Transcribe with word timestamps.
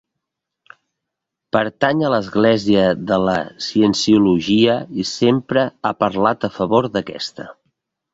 Pertany 1.57 1.99
a 2.07 2.09
l'Església 2.13 2.85
de 3.11 3.19
la 3.25 3.35
Cienciologia 3.65 4.79
i 5.03 5.05
sempre 5.11 5.67
ha 5.87 5.93
parlat 6.01 6.49
a 6.49 6.51
favor 6.57 6.89
d'aquesta. 6.97 7.47